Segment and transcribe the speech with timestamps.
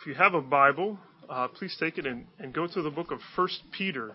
[0.00, 3.10] If you have a Bible, uh, please take it and, and go to the book
[3.10, 4.12] of First Peter.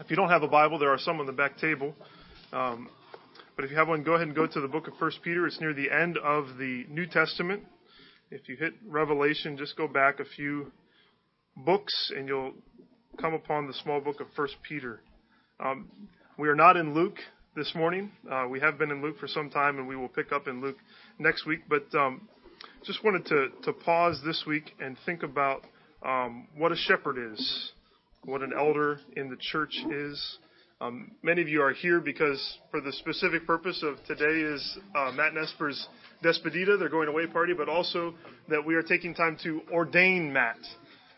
[0.00, 1.94] If you don't have a Bible, there are some on the back table.
[2.52, 2.88] Um,
[3.54, 5.46] but if you have one, go ahead and go to the book of First Peter.
[5.46, 7.62] It's near the end of the New Testament.
[8.32, 10.72] If you hit Revelation, just go back a few
[11.56, 12.54] books and you'll
[13.20, 15.02] come upon the small book of First Peter.
[15.60, 15.88] Um,
[16.36, 17.18] we are not in Luke
[17.54, 18.10] this morning.
[18.28, 20.60] Uh, we have been in Luke for some time, and we will pick up in
[20.60, 20.78] Luke
[21.20, 21.60] next week.
[21.68, 22.28] But um,
[22.84, 25.62] just wanted to, to pause this week and think about
[26.04, 27.72] um, what a shepherd is,
[28.24, 30.38] what an elder in the church is.
[30.80, 35.12] Um, many of you are here because, for the specific purpose of today, is uh,
[35.12, 35.86] Matt Nesper's
[36.22, 38.14] despedida, their going away party, but also
[38.50, 40.58] that we are taking time to ordain Matt.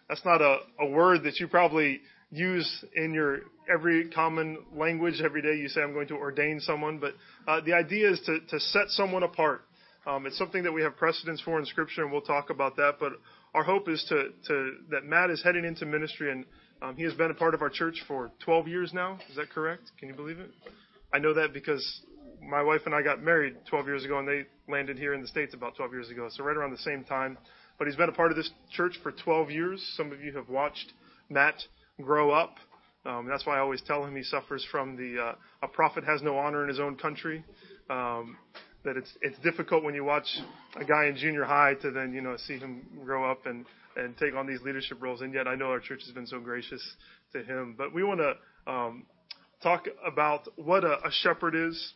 [0.08, 3.40] That's not a, a word that you probably use in your
[3.72, 5.56] every common language every day.
[5.56, 7.14] You say, I'm going to ordain someone, but
[7.48, 9.62] uh, the idea is to, to set someone apart.
[10.06, 12.94] Um, it's something that we have precedence for in Scripture, and we'll talk about that.
[13.00, 13.12] But
[13.54, 16.44] our hope is to, to that Matt is heading into ministry, and
[16.80, 19.18] um, he has been a part of our church for 12 years now.
[19.28, 19.82] Is that correct?
[19.98, 20.50] Can you believe it?
[21.12, 21.84] I know that because
[22.40, 25.26] my wife and I got married 12 years ago, and they landed here in the
[25.26, 27.36] States about 12 years ago, so right around the same time.
[27.78, 29.94] But he's been a part of this church for 12 years.
[29.96, 30.92] Some of you have watched
[31.28, 31.56] Matt
[32.00, 32.56] grow up.
[33.04, 36.22] Um, that's why I always tell him he suffers from the uh, a prophet has
[36.22, 37.44] no honor in his own country.
[37.88, 38.36] Um,
[38.86, 40.26] that it's it's difficult when you watch
[40.76, 44.16] a guy in junior high to then you know see him grow up and and
[44.16, 45.20] take on these leadership roles.
[45.20, 46.82] And yet I know our church has been so gracious
[47.32, 47.74] to him.
[47.76, 49.06] But we want to um,
[49.62, 51.94] talk about what a, a shepherd is.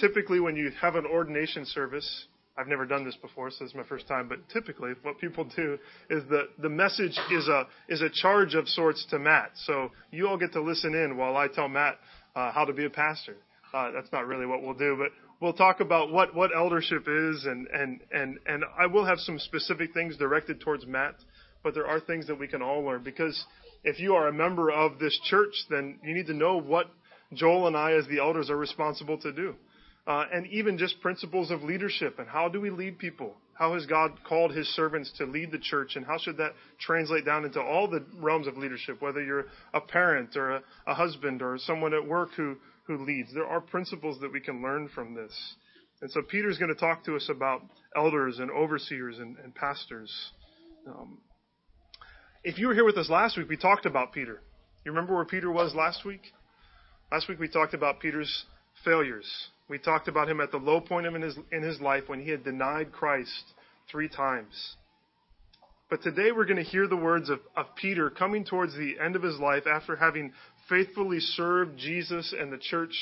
[0.00, 3.74] Typically, when you have an ordination service, I've never done this before, so this is
[3.74, 4.28] my first time.
[4.28, 5.78] But typically, what people do
[6.10, 9.50] is that the message is a is a charge of sorts to Matt.
[9.66, 11.96] So you all get to listen in while I tell Matt
[12.36, 13.36] uh, how to be a pastor.
[13.72, 17.44] Uh, that's not really what we'll do, but we'll talk about what what eldership is,
[17.44, 21.14] and and and and I will have some specific things directed towards Matt,
[21.62, 23.44] but there are things that we can all learn because
[23.84, 26.90] if you are a member of this church, then you need to know what
[27.32, 29.54] Joel and I, as the elders, are responsible to do
[30.08, 33.34] uh, and even just principles of leadership and how do we lead people?
[33.52, 37.26] How has God called his servants to lead the church, and how should that translate
[37.26, 41.42] down into all the realms of leadership, whether you're a parent or a, a husband
[41.42, 42.56] or someone at work who,
[42.88, 43.32] who leads?
[43.32, 45.32] There are principles that we can learn from this.
[46.00, 47.62] And so Peter's going to talk to us about
[47.94, 50.12] elders and overseers and, and pastors.
[50.86, 51.18] Um,
[52.42, 54.40] if you were here with us last week, we talked about Peter.
[54.84, 56.22] You remember where Peter was last week?
[57.12, 58.46] Last week we talked about Peter's
[58.84, 59.28] failures.
[59.68, 62.20] We talked about him at the low point of in his, in his life when
[62.20, 63.44] he had denied Christ
[63.90, 64.76] three times.
[65.90, 69.16] But today we're going to hear the words of, of Peter coming towards the end
[69.16, 70.32] of his life after having
[70.68, 72.92] faithfully served Jesus and the church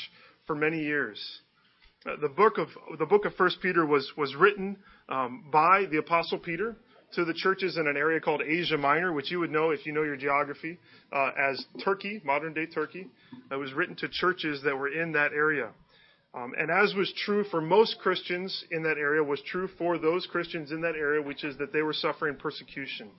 [0.45, 1.19] for many years.
[2.05, 2.67] Uh, the book of
[2.97, 4.77] the book of First Peter was was written
[5.09, 6.75] um, by the apostle Peter
[7.13, 9.93] to the churches in an area called Asia Minor, which you would know if you
[9.93, 10.77] know your geography
[11.11, 13.07] uh, as Turkey, modern day Turkey.
[13.51, 15.69] It was written to churches that were in that area.
[16.33, 20.27] Um, and as was true for most Christians in that area, was true for those
[20.27, 23.09] Christians in that area, which is that they were suffering persecution.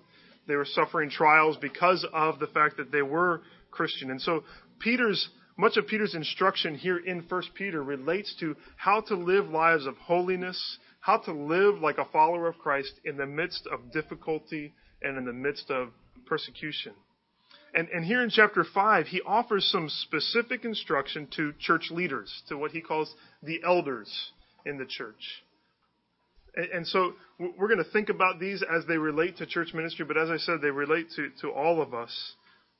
[0.47, 3.42] They were suffering trials because of the fact that they were
[3.78, 4.10] Christian.
[4.10, 4.42] And so
[4.80, 9.86] Peter's much of Peter's instruction here in 1 Peter relates to how to live lives
[9.86, 14.72] of holiness, how to live like a follower of Christ in the midst of difficulty
[15.02, 15.88] and in the midst of
[16.26, 16.92] persecution.
[17.74, 22.56] And, and here in chapter 5, he offers some specific instruction to church leaders, to
[22.56, 23.12] what he calls
[23.42, 24.08] the elders
[24.64, 25.42] in the church.
[26.54, 30.04] And, and so we're going to think about these as they relate to church ministry,
[30.04, 32.12] but as I said, they relate to, to all of us.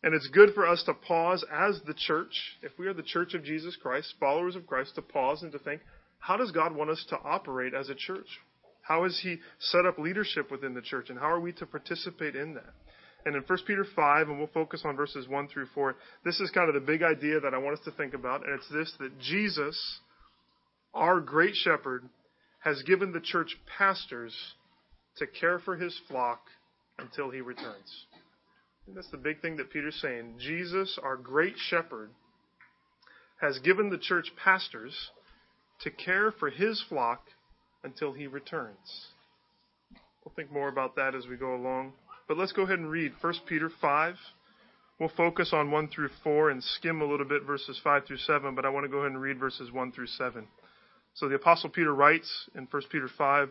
[0.03, 2.33] And it's good for us to pause as the church,
[2.63, 5.59] if we are the church of Jesus Christ, followers of Christ, to pause and to
[5.59, 5.81] think,
[6.21, 8.27] how does God want us to operate as a church?
[8.83, 12.37] How has He set up leadership within the church, and how are we to participate
[12.37, 12.75] in that?
[13.27, 16.51] And in 1 Peter 5, and we'll focus on verses 1 through 4, this is
[16.51, 18.93] kind of the big idea that I want us to think about, and it's this
[19.01, 20.01] that Jesus,
[20.95, 22.09] our great shepherd,
[22.61, 24.35] has given the church pastors
[25.17, 26.41] to care for his flock
[26.99, 28.07] until he returns.
[28.89, 30.37] And that's the big thing that Peter's saying.
[30.39, 32.09] Jesus, our great shepherd,
[33.39, 35.11] has given the church pastors
[35.83, 37.27] to care for his flock
[37.85, 39.09] until he returns.
[40.25, 41.93] We'll think more about that as we go along.
[42.29, 44.15] But let's go ahead and read 1 Peter 5.
[44.99, 48.55] We'll focus on 1 through 4 and skim a little bit verses 5 through 7,
[48.55, 50.47] but I want to go ahead and read verses 1 through 7.
[51.13, 53.51] So the Apostle Peter writes in 1 Peter 5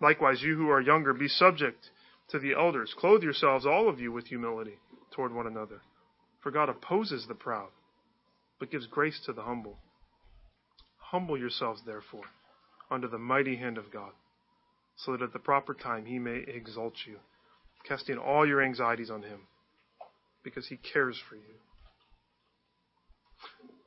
[0.00, 1.90] Likewise, you who are younger, be subject
[2.30, 2.94] to the elders.
[2.96, 4.78] Clothe yourselves, all of you, with humility
[5.10, 5.82] toward one another.
[6.42, 7.68] For God opposes the proud,
[8.58, 9.78] but gives grace to the humble.
[10.98, 12.24] Humble yourselves, therefore,
[12.90, 14.12] under the mighty hand of God
[15.04, 17.16] so that at the proper time he may exalt you,
[17.88, 19.40] casting all your anxieties on him,
[20.44, 21.54] because he cares for you.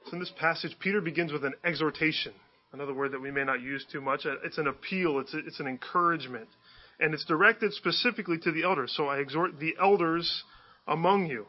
[0.06, 2.34] So in this passage, Peter begins with an exhortation,
[2.74, 4.26] another word that we may not use too much.
[4.26, 6.48] Uh, it's an appeal, it's, a, it's an encouragement,
[7.00, 8.94] and it's directed specifically to the elders.
[8.98, 10.44] So I exhort the elders
[10.88, 11.46] among you.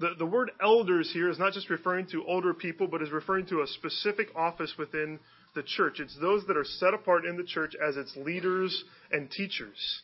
[0.00, 3.46] The, the word elders here is not just referring to older people, but is referring
[3.46, 5.18] to a specific office within
[5.54, 5.98] the church.
[5.98, 10.02] It's those that are set apart in the church as its leaders and teachers.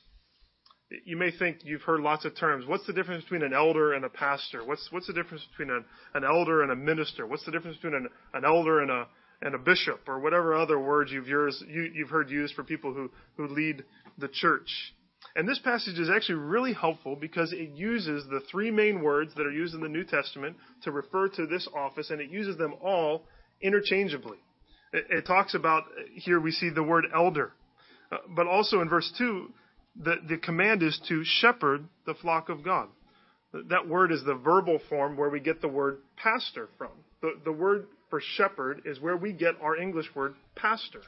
[1.05, 2.67] You may think you've heard lots of terms.
[2.67, 4.65] What's the difference between an elder and a pastor?
[4.65, 5.85] What's what's the difference between an,
[6.15, 7.27] an elder and a minister?
[7.27, 9.07] What's the difference between an, an elder and a
[9.43, 12.93] and a bishop or whatever other words you've yours, you, you've heard used for people
[12.93, 13.85] who, who lead
[14.19, 14.95] the church?
[15.37, 19.47] And this passage is actually really helpful because it uses the three main words that
[19.47, 22.75] are used in the New Testament to refer to this office, and it uses them
[22.83, 23.25] all
[23.61, 24.39] interchangeably.
[24.93, 25.85] It, it talks about,
[26.15, 27.53] here we see the word elder.
[28.11, 29.53] Uh, but also in verse 2,
[30.03, 32.89] the, the command is to shepherd the flock of God.
[33.53, 36.91] That word is the verbal form where we get the word pastor from.
[37.21, 41.01] The, the word for shepherd is where we get our English word pastor.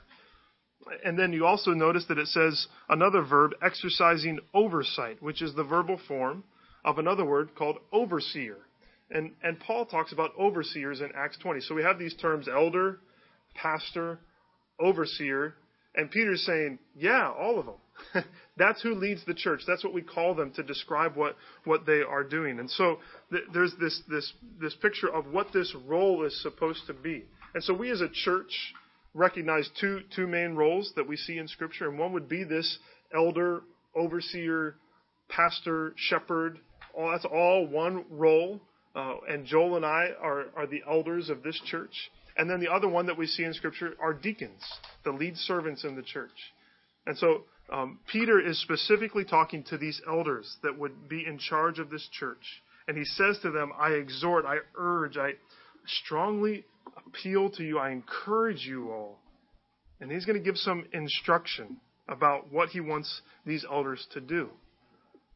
[1.04, 5.64] And then you also notice that it says another verb, exercising oversight, which is the
[5.64, 6.44] verbal form
[6.84, 8.56] of another word called overseer.
[9.10, 11.60] And, and Paul talks about overseers in Acts 20.
[11.60, 12.98] So we have these terms elder,
[13.54, 14.18] pastor,
[14.80, 15.54] overseer,
[15.94, 17.74] and Peter's saying, yeah, all of them.
[18.56, 19.62] That's who leads the church.
[19.66, 22.58] That's what we call them to describe what, what they are doing.
[22.58, 22.98] And so
[23.30, 27.24] th- there's this, this, this picture of what this role is supposed to be.
[27.54, 28.52] And so we as a church
[29.14, 31.88] recognize two, two main roles that we see in Scripture.
[31.88, 32.78] And one would be this
[33.14, 33.62] elder,
[33.94, 34.76] overseer,
[35.28, 36.58] pastor, shepherd.
[36.94, 38.60] All, that's all one role.
[38.94, 42.10] Uh, and Joel and I are, are the elders of this church.
[42.36, 44.62] And then the other one that we see in Scripture are deacons,
[45.04, 46.30] the lead servants in the church.
[47.06, 51.78] And so um, Peter is specifically talking to these elders that would be in charge
[51.78, 52.62] of this church.
[52.88, 55.32] And he says to them, I exhort, I urge, I
[55.86, 56.64] strongly
[57.06, 59.18] appeal to you, I encourage you all.
[60.00, 61.78] And he's going to give some instruction
[62.08, 64.50] about what he wants these elders to do.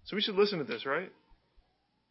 [0.05, 1.11] So we should listen to this, right?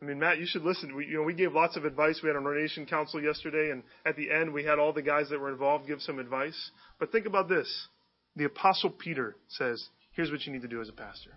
[0.01, 0.95] I mean, Matt, you should listen.
[0.95, 2.19] We, you know, we gave lots of advice.
[2.21, 5.29] We had an ordination council yesterday, and at the end, we had all the guys
[5.29, 6.71] that were involved give some advice.
[6.99, 7.87] But think about this:
[8.35, 11.31] the Apostle Peter says, "Here's what you need to do as a pastor."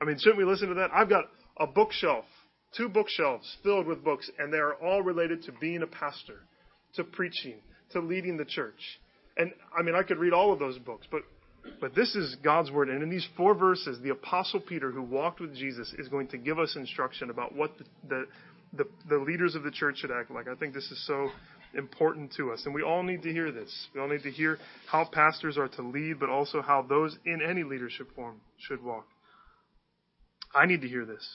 [0.00, 0.90] I mean, shouldn't we listen to that?
[0.92, 1.24] I've got
[1.58, 2.24] a bookshelf,
[2.76, 6.40] two bookshelves filled with books, and they are all related to being a pastor,
[6.94, 7.56] to preaching,
[7.92, 9.00] to leading the church.
[9.36, 11.22] And I mean, I could read all of those books, but
[11.80, 12.88] but this is God's word.
[12.88, 16.38] And in these four verses, the Apostle Peter, who walked with Jesus, is going to
[16.38, 18.26] give us instruction about what the, the,
[18.74, 20.46] the, the leaders of the church should act like.
[20.48, 21.30] I think this is so
[21.76, 22.62] important to us.
[22.64, 23.88] And we all need to hear this.
[23.94, 24.58] We all need to hear
[24.90, 29.06] how pastors are to lead, but also how those in any leadership form should walk.
[30.54, 31.26] I need to hear this.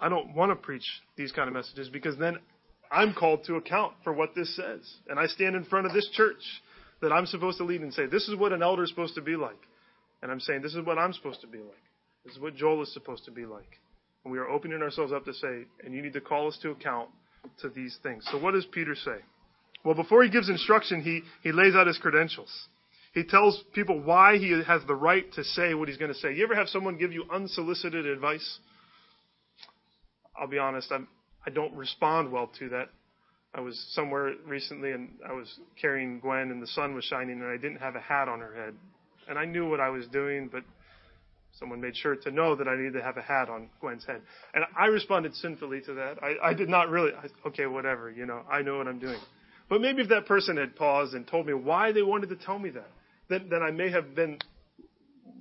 [0.00, 0.86] I don't want to preach
[1.16, 2.38] these kind of messages because then
[2.90, 4.80] I'm called to account for what this says.
[5.08, 6.42] And I stand in front of this church
[7.00, 9.22] that I'm supposed to lead and say, this is what an elder is supposed to
[9.22, 9.58] be like.
[10.22, 11.82] And I'm saying, this is what I'm supposed to be like.
[12.24, 13.78] This is what Joel is supposed to be like.
[14.24, 16.70] And we are opening ourselves up to say, and you need to call us to
[16.70, 17.10] account
[17.60, 18.24] to these things.
[18.30, 19.18] So what does Peter say?
[19.84, 22.50] Well, before he gives instruction, he, he lays out his credentials.
[23.14, 26.34] He tells people why he has the right to say what he's going to say.
[26.34, 28.58] You ever have someone give you unsolicited advice?
[30.40, 31.08] I'll be honest, I'm,
[31.46, 32.88] I don't respond well to that.
[33.54, 37.50] I was somewhere recently and I was carrying Gwen and the sun was shining and
[37.50, 38.74] I didn't have a hat on her head.
[39.28, 40.62] And I knew what I was doing, but
[41.58, 44.22] someone made sure to know that I needed to have a hat on Gwen's head.
[44.54, 46.22] And I responded sinfully to that.
[46.22, 49.18] I, I did not really, I, okay, whatever, you know, I know what I'm doing.
[49.72, 52.58] But maybe if that person had paused and told me why they wanted to tell
[52.58, 52.90] me that,
[53.30, 54.38] then, then I may have been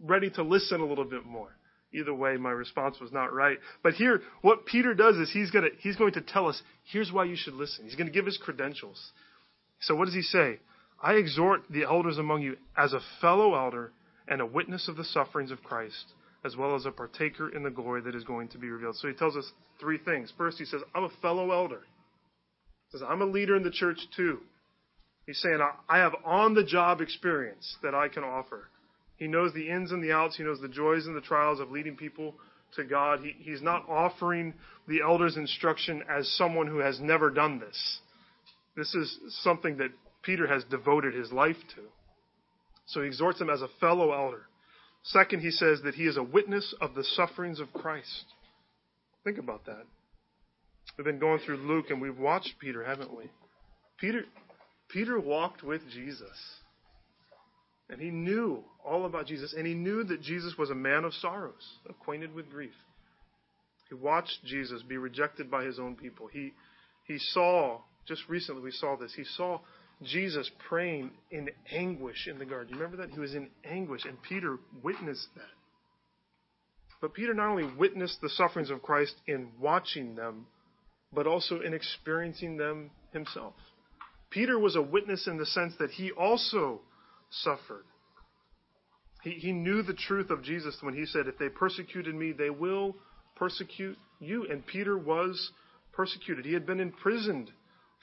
[0.02, 1.50] ready to listen a little bit more.
[1.94, 3.58] Either way, my response was not right.
[3.84, 7.26] But here, what Peter does is he's to, he's going to tell us, here's why
[7.26, 7.84] you should listen.
[7.84, 9.12] He's going to give his credentials.
[9.82, 10.60] So what does he say?
[11.04, 13.92] I exhort the elders among you as a fellow elder
[14.30, 16.06] and a witness of the sufferings of Christ,
[16.46, 18.96] as well as a partaker in the glory that is going to be revealed.
[18.96, 20.32] So he tells us three things.
[20.38, 21.82] First, he says, I'm a fellow elder.
[22.92, 24.40] Says, I'm a leader in the church too.
[25.26, 28.68] He's saying, I have on the job experience that I can offer.
[29.16, 30.36] He knows the ins and the outs.
[30.36, 32.36] He knows the joys and the trials of leading people
[32.76, 33.20] to God.
[33.22, 34.54] He, he's not offering
[34.88, 38.00] the elders instruction as someone who has never done this.
[38.76, 39.92] This is something that
[40.24, 41.82] Peter has devoted his life to.
[42.88, 44.48] So he exhorts them as a fellow elder.
[45.04, 48.26] Second, he says that he is a witness of the sufferings of Christ.
[49.24, 49.86] Think about that.
[50.98, 53.30] We've been going through Luke and we've watched Peter, haven't we?
[53.98, 54.24] Peter,
[54.90, 56.38] Peter walked with Jesus.
[57.90, 59.54] And he knew all about Jesus.
[59.58, 62.74] And he knew that Jesus was a man of sorrows, acquainted with grief.
[63.90, 66.28] He watched Jesus be rejected by his own people.
[66.28, 66.54] He,
[67.04, 69.60] he saw, just recently we saw this, he saw
[70.04, 72.70] Jesus praying in anguish in the garden.
[72.70, 73.14] You remember that?
[73.14, 75.44] He was in anguish, and Peter witnessed that.
[77.02, 80.46] But Peter not only witnessed the sufferings of Christ in watching them,
[81.14, 83.54] but also in experiencing them himself.
[84.30, 86.82] Peter was a witness in the sense that he also
[87.30, 87.84] suffered.
[89.24, 92.50] He, he knew the truth of Jesus when he said, If they persecuted me, they
[92.50, 92.96] will
[93.36, 94.48] persecute you.
[94.50, 95.52] And Peter was
[95.92, 96.46] persecuted.
[96.46, 97.52] He had been imprisoned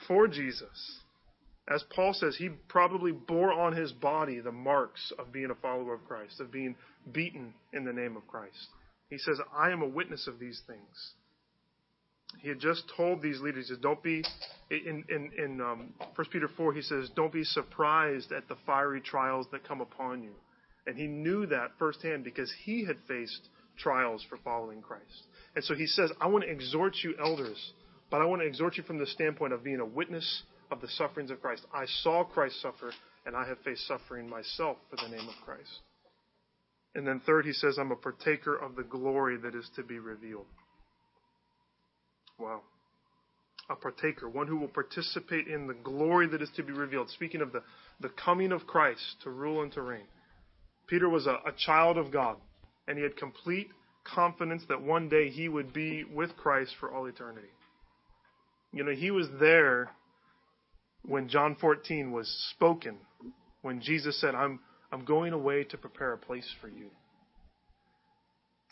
[0.07, 1.01] for Jesus.
[1.67, 5.93] As Paul says, he probably bore on his body the marks of being a follower
[5.93, 6.75] of Christ, of being
[7.11, 8.67] beaten in the name of Christ.
[9.09, 11.13] He says, I am a witness of these things.
[12.37, 14.23] He had just told these leaders, he says, don't be,
[14.69, 19.01] in, in, in um, 1 Peter 4, he says, don't be surprised at the fiery
[19.01, 20.31] trials that come upon you.
[20.87, 25.25] And he knew that firsthand because he had faced trials for following Christ.
[25.55, 27.73] And so he says, I want to exhort you, elders,
[28.09, 30.87] but I want to exhort you from the standpoint of being a witness of the
[30.87, 31.65] sufferings of Christ.
[31.73, 32.91] I saw Christ suffer,
[33.25, 35.79] and I have faced suffering myself for the name of Christ.
[36.95, 39.99] And then third, he says, I'm a partaker of the glory that is to be
[39.99, 40.45] revealed.
[42.39, 42.61] Wow.
[43.69, 47.09] A partaker, one who will participate in the glory that is to be revealed.
[47.09, 47.61] Speaking of the,
[47.99, 50.07] the coming of Christ to rule and to reign.
[50.87, 52.37] Peter was a, a child of God,
[52.87, 53.69] and he had complete
[54.03, 57.49] confidence that one day he would be with Christ for all eternity.
[58.71, 59.91] You know, he was there
[61.05, 62.97] when John 14 was spoken,
[63.61, 64.59] when Jesus said, I'm,
[64.91, 66.89] I'm going away to prepare a place for you.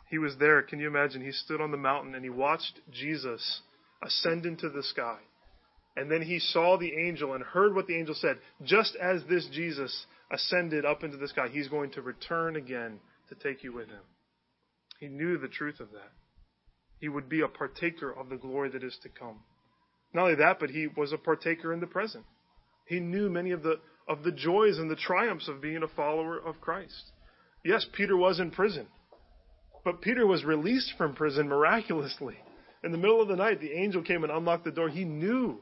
[0.10, 0.62] He was there.
[0.62, 1.24] Can you imagine?
[1.24, 3.62] He stood on the mountain and he watched Jesus
[4.02, 5.18] ascend into the sky.
[5.96, 8.38] And then he saw the angel and heard what the angel said.
[8.64, 13.00] Just as this Jesus ascended up into the sky, he's going to return again
[13.30, 14.04] to take you with him.
[15.00, 16.12] He knew the truth of that.
[17.00, 19.40] He would be a partaker of the glory that is to come.
[20.14, 22.26] Not only that, but he was a partaker in the present.
[22.86, 26.38] He knew many of the, of the joys and the triumphs of being a follower
[26.38, 27.12] of Christ.
[27.64, 28.88] Yes, Peter was in prison,
[29.88, 32.36] but Peter was released from prison miraculously.
[32.84, 34.90] In the middle of the night, the angel came and unlocked the door.
[34.90, 35.62] He knew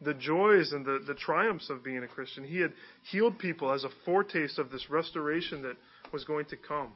[0.00, 2.42] the joys and the, the triumphs of being a Christian.
[2.42, 2.72] He had
[3.12, 5.76] healed people as a foretaste of this restoration that
[6.12, 6.94] was going to come.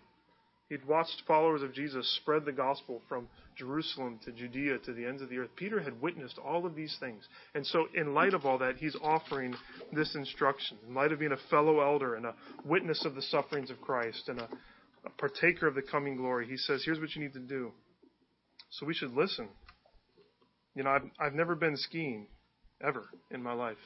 [0.69, 5.23] He'd watched followers of Jesus spread the gospel from Jerusalem to Judea to the ends
[5.23, 5.50] of the earth.
[5.54, 7.23] Peter had witnessed all of these things.
[7.54, 9.54] And so, in light of all that, he's offering
[9.93, 10.78] this instruction.
[10.88, 14.28] In light of being a fellow elder and a witness of the sufferings of Christ
[14.28, 14.49] and a,
[15.04, 17.73] a partaker of the coming glory, he says, here's what you need to do.
[18.70, 19.49] So we should listen.
[20.75, 22.26] You know, I've, I've never been skiing
[22.84, 23.76] ever in my life.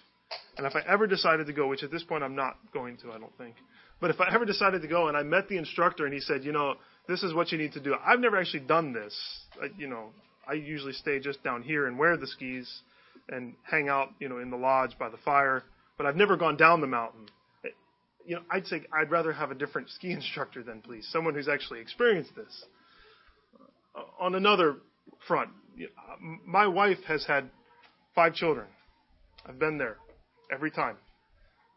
[0.57, 3.13] And if I ever decided to go, which at this point I'm not going to,
[3.13, 3.55] I don't think,
[4.01, 6.45] but if I ever decided to go and I met the instructor and he said,
[6.45, 6.75] you know,
[7.09, 7.95] this is what you need to do.
[8.05, 9.15] I've never actually done this.
[9.61, 10.11] I, you know,
[10.49, 12.71] I usually stay just down here and wear the skis
[13.29, 15.63] and hang out, you know, in the lodge by the fire.
[15.97, 17.29] But I've never gone down the mountain.
[18.29, 21.49] You know, I'd say I'd rather have a different ski instructor than please, someone who's
[21.49, 22.65] actually experienced this.
[23.97, 24.77] Uh, on another
[25.27, 25.49] front,
[26.47, 27.49] my wife has had
[28.15, 28.67] five children.
[29.47, 29.97] I've been there
[30.53, 30.97] every time.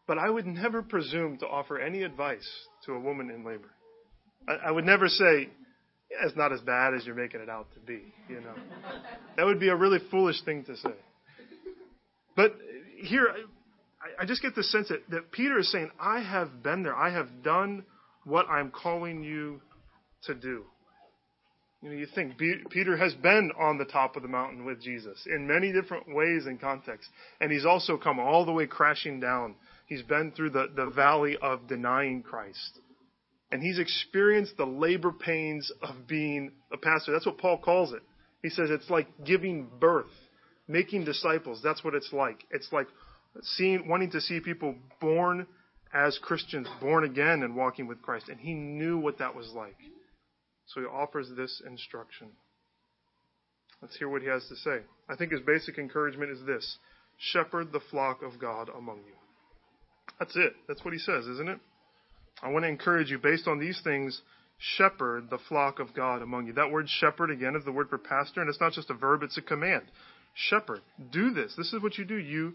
[0.06, 2.46] But I would never presume to offer any advice
[2.84, 3.70] to a woman in labor.
[4.46, 5.48] I, I would never say,
[6.10, 8.54] yeah, it's not as bad as you're making it out to be, you know.
[9.38, 10.94] that would be a really foolish thing to say.
[12.36, 12.56] But
[12.98, 13.28] here,
[14.20, 16.96] I, just get the sense that, that Peter is saying, I have been there.
[16.96, 17.84] I have done
[18.24, 19.60] what I'm calling you
[20.24, 20.64] to do.
[21.82, 22.38] You know, you think
[22.70, 26.46] Peter has been on the top of the mountain with Jesus in many different ways
[26.46, 29.56] and contexts, and he's also come all the way crashing down.
[29.86, 32.78] He's been through the, the valley of denying Christ.
[33.50, 37.12] And he's experienced the labor pains of being a pastor.
[37.12, 38.02] That's what Paul calls it.
[38.42, 40.06] He says it's like giving birth,
[40.68, 41.60] making disciples.
[41.62, 42.44] That's what it's like.
[42.50, 42.86] It's like
[43.40, 45.46] seeing, wanting to see people born
[45.94, 48.28] as Christians, born again and walking with Christ.
[48.28, 49.76] And he knew what that was like.
[50.66, 52.28] So he offers this instruction.
[53.80, 54.78] Let's hear what he has to say.
[55.08, 56.78] I think his basic encouragement is this
[57.18, 59.14] shepherd the flock of God among you.
[60.18, 60.54] That's it.
[60.68, 61.58] That's what he says, isn't it?
[62.42, 64.22] I want to encourage you, based on these things,
[64.58, 66.52] shepherd the flock of God among you.
[66.52, 69.22] That word shepherd, again, is the word for pastor, and it's not just a verb,
[69.22, 69.82] it's a command.
[70.34, 70.80] Shepherd.
[71.10, 71.54] Do this.
[71.56, 72.16] This is what you do.
[72.16, 72.54] You,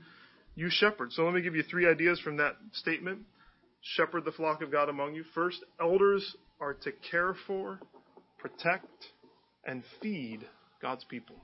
[0.57, 1.13] you shepherd.
[1.13, 3.19] So let me give you three ideas from that statement.
[3.81, 5.23] Shepherd the flock of God among you.
[5.35, 7.79] First, elders are to care for,
[8.39, 8.87] protect,
[9.65, 10.39] and feed
[10.81, 11.35] God's people.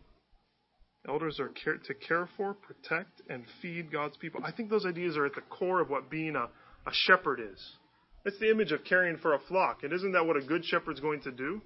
[1.08, 4.42] Elders are care, to care for, protect, and feed God's people.
[4.44, 6.46] I think those ideas are at the core of what being a,
[6.88, 7.62] a shepherd is.
[8.26, 9.84] It's the image of caring for a flock.
[9.84, 11.62] And isn't that what a good shepherd's going to do?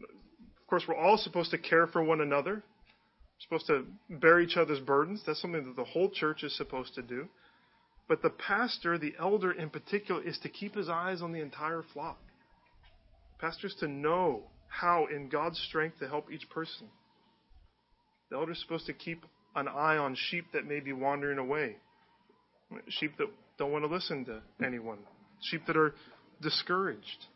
[0.00, 2.62] Of course, we're all supposed to care for one another.
[3.42, 5.22] Supposed to bear each other's burdens.
[5.26, 7.28] That's something that the whole church is supposed to do.
[8.08, 11.82] But the pastor, the elder in particular, is to keep his eyes on the entire
[11.92, 12.18] flock.
[13.38, 16.88] The pastor is to know how, in God's strength, to help each person.
[18.30, 21.76] The elder is supposed to keep an eye on sheep that may be wandering away,
[22.88, 23.26] sheep that
[23.58, 24.98] don't want to listen to anyone,
[25.42, 25.94] sheep that are
[26.40, 27.26] discouraged,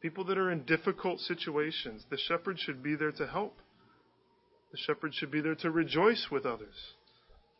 [0.00, 2.04] people that are in difficult situations.
[2.10, 3.56] The shepherd should be there to help.
[4.70, 6.74] The shepherd should be there to rejoice with others.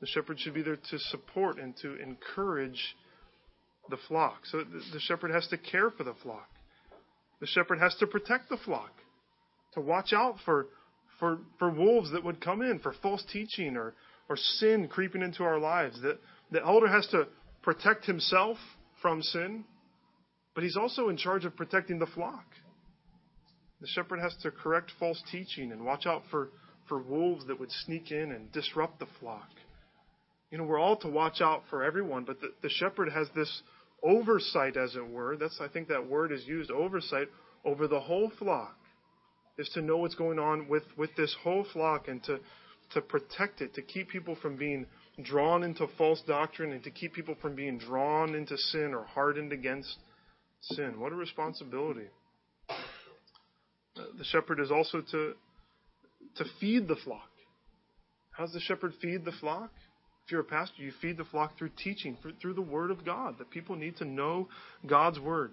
[0.00, 2.96] The shepherd should be there to support and to encourage
[3.88, 4.44] the flock.
[4.44, 6.48] So the shepherd has to care for the flock.
[7.40, 8.92] The shepherd has to protect the flock,
[9.74, 10.66] to watch out for
[11.18, 13.94] for, for wolves that would come in, for false teaching or,
[14.28, 16.00] or sin creeping into our lives.
[16.02, 16.18] That
[16.50, 17.26] the elder has to
[17.62, 18.56] protect himself
[19.02, 19.64] from sin,
[20.54, 22.44] but he's also in charge of protecting the flock.
[23.80, 26.50] The shepherd has to correct false teaching and watch out for,
[26.88, 29.48] for wolves that would sneak in and disrupt the flock.
[30.50, 33.62] You know, we're all to watch out for everyone, but the, the shepherd has this
[34.02, 35.36] oversight, as it were.
[35.36, 37.28] That's I think that word is used, oversight,
[37.64, 38.76] over the whole flock
[39.58, 42.38] is to know what's going on with, with this whole flock and to,
[42.92, 44.86] to protect it, to keep people from being
[45.22, 49.52] drawn into false doctrine and to keep people from being drawn into sin or hardened
[49.52, 49.96] against
[50.62, 50.98] sin.
[50.98, 52.06] What a responsibility.
[52.70, 52.74] Uh,
[54.16, 55.34] the shepherd is also to,
[56.38, 57.28] to feed the flock.
[58.30, 59.70] How does the shepherd feed the flock?
[60.24, 63.36] If you're a pastor, you feed the flock through teaching, through the Word of God.
[63.38, 64.48] That people need to know
[64.86, 65.52] God's Word.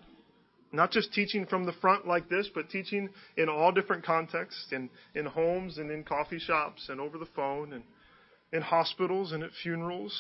[0.72, 4.90] Not just teaching from the front like this, but teaching in all different contexts, in,
[5.16, 7.84] in homes and in coffee shops and over the phone and
[8.52, 10.14] in hospitals and at funerals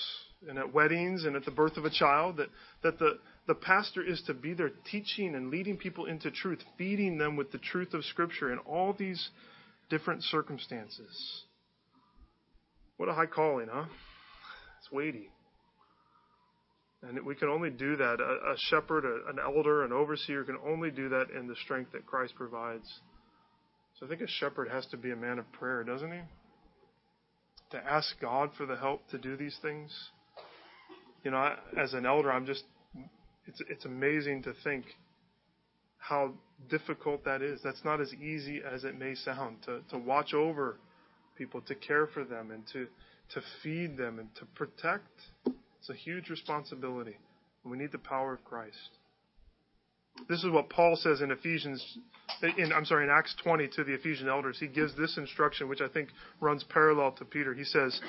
[0.47, 2.37] and at weddings and at the birth of a child.
[2.37, 2.47] That,
[2.83, 7.17] that the, the pastor is to be there teaching and leading people into truth, feeding
[7.17, 9.29] them with the truth of Scripture in all these
[9.89, 11.43] different circumstances.
[12.97, 13.85] What a high calling, huh?
[14.79, 15.29] It's weighty.
[17.01, 18.19] And we can only do that.
[18.19, 21.91] A, a shepherd, a, an elder, an overseer can only do that in the strength
[21.91, 23.01] that Christ provides.
[23.99, 26.19] So I think a shepherd has to be a man of prayer, doesn't he?
[27.71, 29.91] To ask God for the help to do these things.
[31.23, 32.63] You know, I, as an elder, I'm just,
[33.45, 34.85] it's, it's amazing to think
[36.07, 36.33] how
[36.69, 37.59] difficult that is.
[37.63, 40.77] That's not as easy as it may sound to, to watch over
[41.37, 42.87] people, to care for them, and to,
[43.33, 45.09] to feed them, and to protect
[45.45, 47.15] it's a huge responsibility,
[47.63, 48.97] we need the power of Christ.
[50.27, 51.97] This is what Paul says in Ephesians,
[52.57, 54.57] in, I'm sorry, in Acts 20 to the Ephesian elders.
[54.59, 56.09] He gives this instruction, which I think
[56.41, 57.53] runs parallel to Peter.
[57.53, 57.99] He says,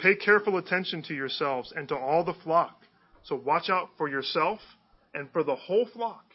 [0.00, 2.82] Pay careful attention to yourselves and to all the flock.
[3.24, 4.60] So watch out for yourself
[5.12, 6.33] and for the whole flock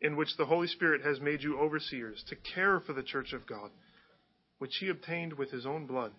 [0.00, 3.46] in which the Holy Spirit has made you overseers to care for the church of
[3.46, 3.70] God,
[4.58, 6.12] which he obtained with his own blood.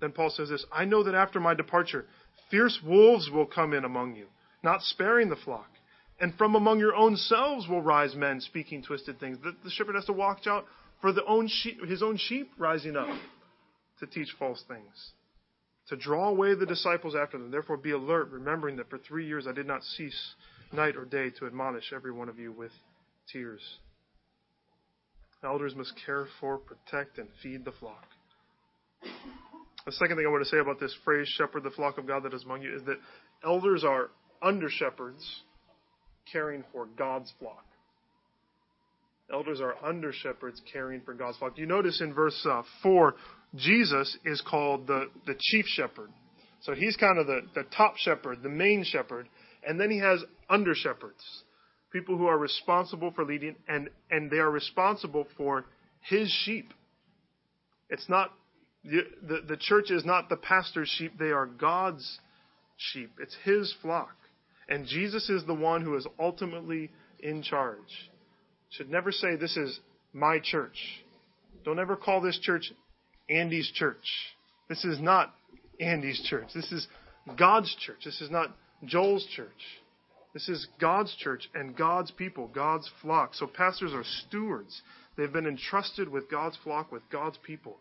[0.00, 2.06] Then Paul says this I know that after my departure,
[2.50, 4.26] Fierce wolves will come in among you,
[4.62, 5.68] not sparing the flock.
[6.18, 9.38] And from among your own selves will rise men speaking twisted things.
[9.42, 10.64] The, the shepherd has to watch out
[11.00, 11.48] for own
[11.86, 13.08] his own sheep rising up
[14.00, 15.12] to teach false things,
[15.88, 17.50] to draw away the disciples after them.
[17.50, 20.34] Therefore, be alert, remembering that for three years I did not cease
[20.72, 22.72] night or day to admonish every one of you with
[23.32, 23.60] tears.
[25.44, 28.04] Elders must care for, protect, and feed the flock.
[29.84, 32.24] The second thing I want to say about this phrase, shepherd the flock of God
[32.24, 32.96] that is among you, is that
[33.44, 34.10] elders are
[34.42, 35.24] under shepherds
[36.30, 37.64] caring for God's flock.
[39.32, 41.58] Elders are under shepherds caring for God's flock.
[41.58, 43.14] You notice in verse uh, 4,
[43.54, 46.10] Jesus is called the, the chief shepherd.
[46.62, 49.28] So he's kind of the, the top shepherd, the main shepherd.
[49.66, 51.42] And then he has under shepherds,
[51.92, 55.66] people who are responsible for leading, and, and they are responsible for
[56.00, 56.72] his sheep.
[57.88, 58.32] It's not
[58.84, 62.20] the, the, the church is not the pastor's sheep, they are God's
[62.76, 63.10] sheep.
[63.20, 64.14] It's his flock.
[64.68, 68.10] And Jesus is the one who is ultimately in charge.
[68.70, 69.80] Should never say, This is
[70.12, 70.76] my church.
[71.64, 72.72] Don't ever call this church
[73.28, 74.04] Andy's church.
[74.68, 75.34] This is not
[75.80, 76.48] Andy's church.
[76.54, 76.86] This is
[77.36, 78.00] God's church.
[78.04, 78.54] This is not
[78.84, 79.48] Joel's church.
[80.36, 83.32] This is God's church and God's people, God's flock.
[83.32, 84.82] So pastors are stewards.
[85.16, 87.78] They've been entrusted with God's flock, with God's people.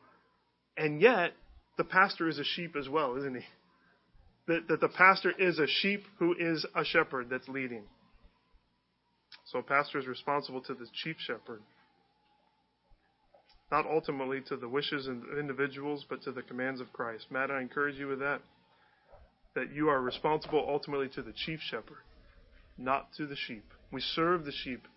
[0.78, 1.34] And yet,
[1.78, 3.46] the pastor is a sheep as well, isn't he?
[4.48, 7.84] That, that the pastor is a sheep who is a shepherd that's leading.
[9.48, 11.62] So a pastor is responsible to the chief shepherd.
[13.70, 17.26] Not ultimately to the wishes of individuals, but to the commands of Christ.
[17.30, 18.40] Matt, I encourage you with that.
[19.56, 22.05] That you are responsible ultimately to the chief shepherd,
[22.78, 23.66] not to the sheep.
[23.92, 24.88] We serve the sheep,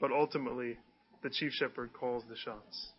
[0.00, 0.76] but ultimately
[1.22, 2.90] the chief shepherd calls the shots.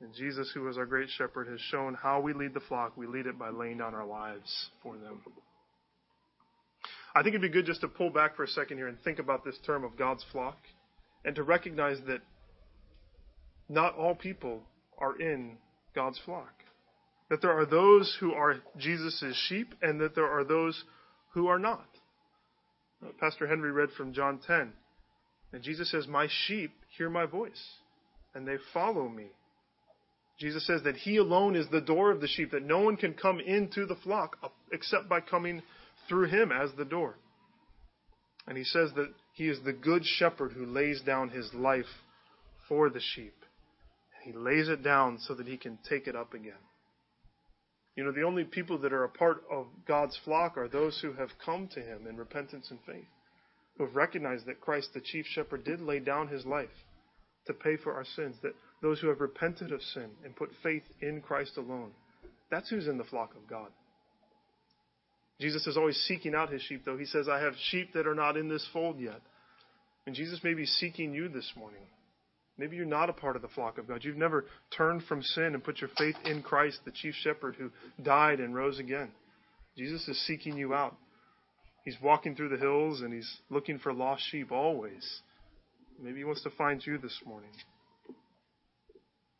[0.00, 2.96] And Jesus, who is our great shepherd, has shown how we lead the flock.
[2.96, 5.20] We lead it by laying down our lives for them.
[7.14, 9.18] I think it'd be good just to pull back for a second here and think
[9.18, 10.56] about this term of God's flock
[11.24, 12.20] and to recognize that
[13.68, 14.62] not all people
[14.96, 15.58] are in
[15.94, 16.52] God's flock.
[17.28, 20.82] That there are those who are Jesus' sheep and that there are those
[21.34, 21.86] who are not.
[23.18, 24.72] Pastor Henry read from John 10.
[25.52, 27.60] And Jesus says, My sheep hear my voice
[28.34, 29.26] and they follow me.
[30.38, 33.12] Jesus says that he alone is the door of the sheep, that no one can
[33.12, 34.36] come into the flock
[34.72, 35.62] except by coming
[36.08, 37.16] through him as the door.
[38.46, 41.84] And he says that he is the good shepherd who lays down his life
[42.68, 43.34] for the sheep.
[44.24, 46.52] He lays it down so that he can take it up again.
[48.00, 51.12] You know, the only people that are a part of God's flock are those who
[51.12, 53.04] have come to him in repentance and faith,
[53.76, 56.70] who have recognized that Christ, the chief shepherd, did lay down his life
[57.46, 60.84] to pay for our sins, that those who have repented of sin and put faith
[61.02, 61.90] in Christ alone,
[62.50, 63.68] that's who's in the flock of God.
[65.38, 66.96] Jesus is always seeking out his sheep, though.
[66.96, 69.20] He says, I have sheep that are not in this fold yet.
[70.06, 71.82] And Jesus may be seeking you this morning.
[72.60, 74.04] Maybe you're not a part of the flock of God.
[74.04, 74.44] You've never
[74.76, 77.70] turned from sin and put your faith in Christ, the chief shepherd who
[78.02, 79.08] died and rose again.
[79.78, 80.94] Jesus is seeking you out.
[81.86, 85.22] He's walking through the hills and he's looking for lost sheep always.
[85.98, 87.48] Maybe he wants to find you this morning.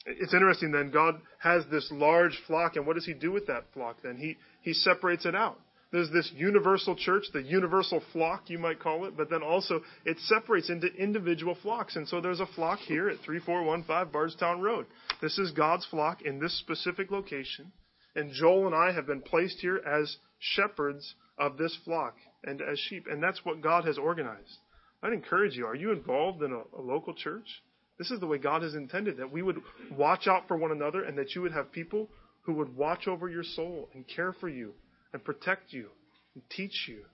[0.06, 3.64] It's interesting then, God has this large flock, and what does he do with that
[3.74, 4.16] flock then?
[4.16, 5.60] He, he separates it out.
[5.92, 10.18] There's this universal church, the universal flock, you might call it, but then also it
[10.20, 11.96] separates into individual flocks.
[11.96, 14.86] And so there's a flock here at 3415 Bardstown Road.
[15.20, 17.72] This is God's flock in this specific location.
[18.14, 22.78] And Joel and I have been placed here as shepherds of this flock and as
[22.78, 23.06] sheep.
[23.10, 24.58] And that's what God has organized.
[25.02, 25.66] I'd encourage you.
[25.66, 27.62] Are you involved in a, a local church?
[27.98, 31.02] This is the way God has intended that we would watch out for one another
[31.02, 32.08] and that you would have people
[32.42, 34.72] who would watch over your soul and care for you
[35.12, 35.88] and protect you
[36.34, 37.04] and teach you.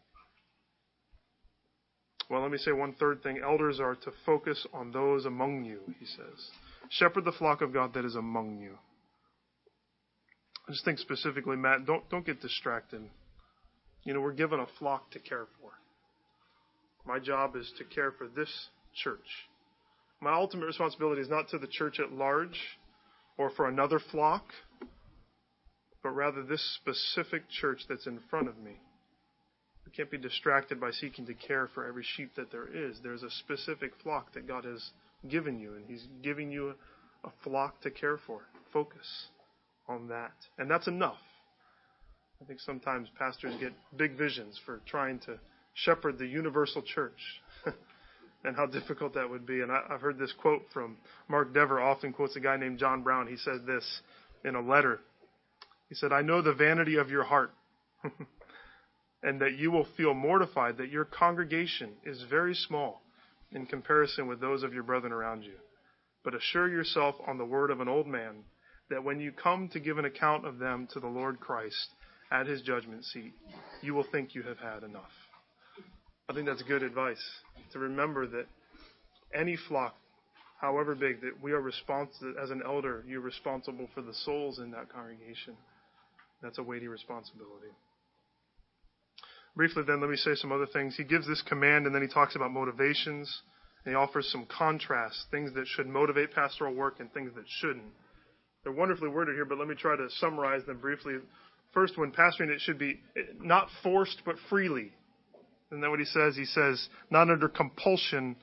[2.29, 3.41] Well, let me say one third thing.
[3.43, 6.51] Elders are to focus on those among you, he says.
[6.91, 8.73] Shepherd the flock of God that is among you.
[10.69, 13.03] I just think specifically, Matt, don't, don't get distracted.
[14.03, 15.71] You know, we're given a flock to care for.
[17.07, 18.51] My job is to care for this
[18.95, 19.27] church.
[20.21, 22.59] My ultimate responsibility is not to the church at large
[23.39, 24.45] or for another flock
[26.07, 28.79] but rather this specific church that's in front of me.
[29.85, 33.01] We can't be distracted by seeking to care for every sheep that there is.
[33.03, 34.91] There's a specific flock that God has
[35.29, 36.69] given you, and He's giving you
[37.25, 38.43] a, a flock to care for.
[38.73, 39.27] Focus
[39.89, 40.31] on that.
[40.59, 41.19] And that's enough.
[42.41, 45.41] I think sometimes pastors get big visions for trying to
[45.75, 47.19] shepherd the universal church.
[48.45, 49.61] and how difficult that would be.
[49.61, 53.03] And I, have heard this quote from Mark Dever, often quotes a guy named John
[53.03, 53.27] Brown.
[53.27, 53.85] He says this
[54.45, 55.01] in a letter
[55.89, 57.53] he said, I know the vanity of your heart,
[59.23, 63.03] and that you will feel mortified that your congregation is very small
[63.53, 65.55] in comparison with those of your brethren around you.
[66.25, 68.45] But assure yourself on the word of an old man
[68.91, 71.89] that when you come to give an account of them to the Lord Christ
[72.31, 73.33] at his judgment seat,
[73.83, 75.13] you will think you have had enough.
[76.29, 77.23] I think that's good advice
[77.73, 78.47] to remember that
[79.33, 79.95] any flock,
[80.61, 84.73] however big, that we are responsible, as an elder, you're responsible for the souls in
[84.73, 85.57] that congregation.
[86.47, 87.75] That's a weighty responsibility.
[89.57, 90.95] Briefly, then, let me say some other things.
[90.97, 93.43] He gives this command and then he talks about motivations
[93.85, 97.91] and he offers some contrasts, things that should motivate pastoral work and things that shouldn't.
[98.63, 101.15] They're wonderfully worded here, but let me try to summarize them briefly.
[101.75, 104.93] First, when pastoring, it should be eh, not forced, but freely.
[105.73, 106.37] Isn't that what he says?
[106.37, 108.37] He says, not under compulsion,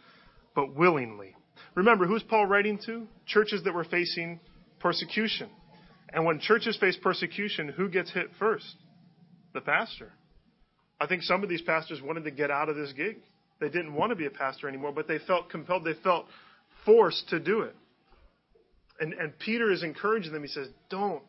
[0.55, 1.37] but willingly.
[1.73, 3.07] Remember, who's Paul writing to?
[3.27, 4.41] Churches that were facing
[4.81, 5.49] persecution.
[6.13, 8.75] And when churches face persecution, who gets hit first?
[9.53, 10.11] The pastor.
[11.01, 13.17] I think some of these pastors wanted to get out of this gig.
[13.59, 16.25] They didn't want to be a pastor anymore, but they felt compelled, they felt
[16.85, 17.75] forced to do it.
[18.99, 20.43] And, and Peter is encouraging them.
[20.43, 21.23] He says, Don't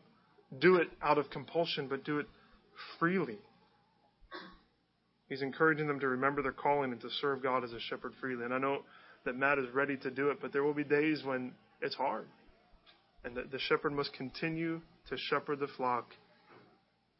[0.59, 2.27] do it out of compulsion, but do it
[2.99, 3.39] freely.
[5.27, 8.45] He's encouraging them to remember their calling and to serve God as a shepherd freely.
[8.45, 8.83] And I know
[9.25, 12.27] that Matt is ready to do it, but there will be days when it's hard.
[13.25, 16.11] And that the shepherd must continue to shepherd the flock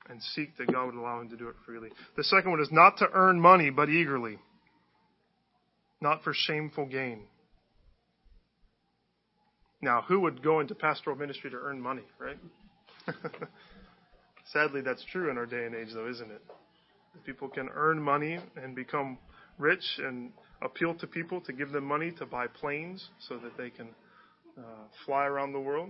[0.10, 1.90] and seek that God would allow him to do it freely.
[2.16, 4.38] The second one is not to earn money, but eagerly,
[6.00, 7.24] not for shameful gain.
[9.82, 12.38] Now, who would go into pastoral ministry to earn money, right?
[14.54, 16.42] Sadly, that's true in our day and age, though, isn't it?
[17.26, 19.18] People can earn money and become
[19.58, 23.70] rich and appeal to people to give them money to buy planes so that they
[23.70, 23.88] can
[24.58, 25.90] uh, fly around the world.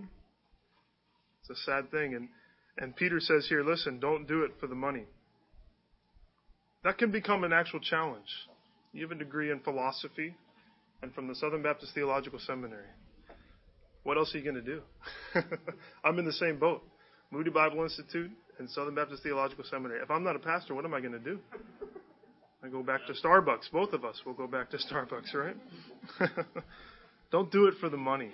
[1.41, 2.15] It's a sad thing.
[2.15, 2.30] And,
[2.78, 5.06] and Peter says here, listen, don't do it for the money.
[6.84, 8.28] That can become an actual challenge.
[8.93, 10.36] You have a degree in philosophy
[11.01, 12.88] and from the Southern Baptist Theological Seminary.
[14.04, 14.82] What else are you going to do?
[16.04, 16.84] I'm in the same boat.
[17.32, 19.99] Moody Bible Institute and Southern Baptist Theological Seminary.
[20.01, 21.39] If I'm not a pastor, what am I going to do?
[22.63, 23.71] I go back to Starbucks.
[23.71, 25.56] Both of us will go back to Starbucks, right?
[27.32, 28.32] don't do it for the money.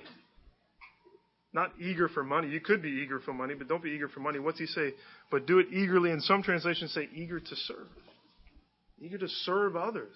[1.53, 2.47] Not eager for money.
[2.47, 4.39] You could be eager for money, but don't be eager for money.
[4.39, 4.93] What's he say?
[5.29, 6.11] But do it eagerly.
[6.11, 7.87] And some translations say eager to serve.
[9.01, 10.15] Eager to serve others.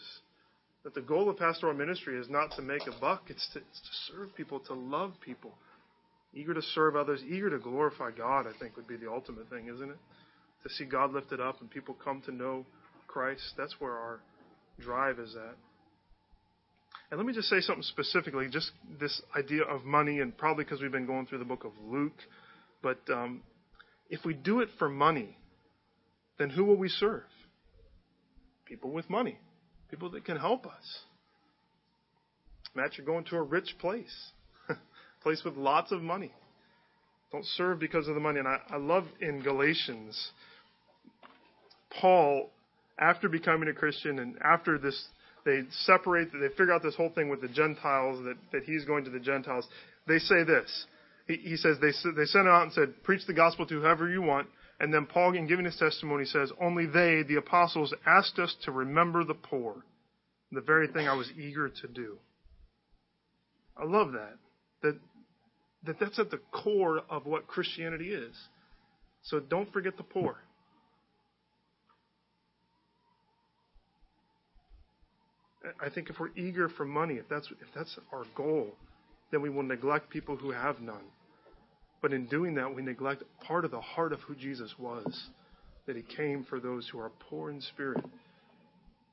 [0.83, 3.81] That the goal of pastoral ministry is not to make a buck, it's to, it's
[3.81, 5.51] to serve people, to love people.
[6.33, 9.67] Eager to serve others, eager to glorify God, I think would be the ultimate thing,
[9.73, 9.97] isn't it?
[10.63, 12.65] To see God lifted up and people come to know
[13.07, 13.41] Christ.
[13.57, 14.19] That's where our
[14.79, 15.55] drive is at.
[17.11, 20.81] And let me just say something specifically, just this idea of money, and probably because
[20.81, 22.17] we've been going through the book of Luke.
[22.81, 23.41] But um,
[24.09, 25.37] if we do it for money,
[26.39, 27.23] then who will we serve?
[28.65, 29.37] People with money,
[29.89, 30.99] people that can help us.
[32.73, 34.31] Matt, you're going to a rich place,
[35.23, 36.31] place with lots of money.
[37.31, 38.39] Don't serve because of the money.
[38.39, 40.31] And I, I love in Galatians,
[42.01, 42.49] Paul,
[42.99, 45.07] after becoming a Christian and after this
[45.45, 49.03] they separate, they figure out this whole thing with the Gentiles, that, that he's going
[49.05, 49.67] to the Gentiles.
[50.07, 50.85] They say this.
[51.27, 54.09] He, he says, they, they sent him out and said, preach the gospel to whoever
[54.09, 54.47] you want.
[54.79, 58.71] And then Paul, in giving his testimony, says, only they, the apostles, asked us to
[58.71, 59.85] remember the poor.
[60.51, 62.17] The very thing I was eager to do.
[63.77, 64.35] I love that.
[64.81, 64.99] That,
[65.85, 68.35] that that's at the core of what Christianity is.
[69.23, 70.37] So don't forget the poor.
[75.81, 78.67] I think if we're eager for money, if that's if that's our goal,
[79.31, 81.03] then we will neglect people who have none.
[82.01, 85.29] But in doing that, we neglect part of the heart of who Jesus was.
[85.87, 88.03] That he came for those who are poor in spirit.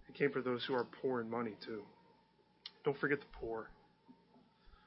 [0.07, 1.83] He came for those who are poor in money too.
[2.85, 3.69] Don't forget the poor.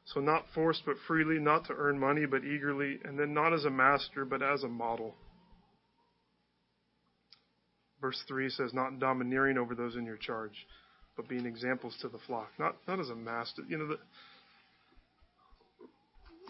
[0.06, 3.66] So not forced but freely, not to earn money but eagerly, and then not as
[3.66, 5.16] a master but as a model.
[8.02, 10.68] Verse 3 says, not domineering over those in your charge
[11.16, 13.64] but being examples to the flock, not not as a master.
[13.68, 13.98] You know, the,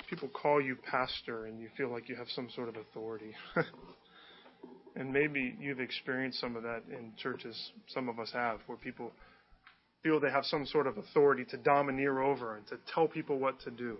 [0.10, 3.34] people call you pastor, and you feel like you have some sort of authority.
[4.95, 7.71] and maybe you've experienced some of that in churches.
[7.88, 9.12] Some of us have, where people
[10.04, 13.60] feel they have some sort of authority to domineer over and to tell people what
[13.62, 13.97] to do.